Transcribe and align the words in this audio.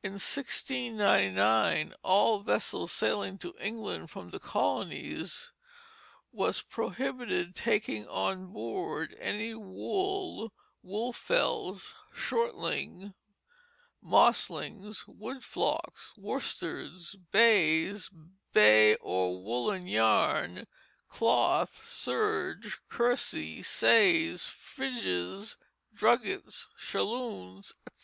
In 0.00 0.12
1699 0.12 1.92
all 2.04 2.38
vessels 2.38 2.92
sailing 2.92 3.36
to 3.38 3.52
England 3.60 4.10
from 4.12 4.30
the 4.30 4.38
colonies 4.38 5.50
were 6.30 6.52
prohibited 6.70 7.56
taking 7.56 8.06
on 8.06 8.52
board 8.52 9.16
any 9.18 9.56
"Wool, 9.56 10.52
Woolfells, 10.84 11.94
Shortlings, 12.14 13.12
Moslings, 14.00 15.04
Wool 15.08 15.40
Flocks, 15.40 16.12
Worsteds, 16.16 17.16
Bays, 17.32 18.08
Bay 18.52 18.94
or 19.00 19.42
Woollen 19.42 19.88
Yarn, 19.88 20.68
Cloath, 21.10 21.84
Serge, 21.84 22.78
Kersey, 22.88 23.64
Says, 23.64 24.42
Frizes, 24.42 25.56
Druggets, 25.92 26.68
Shalloons, 26.78 27.70
etc." 27.84 27.94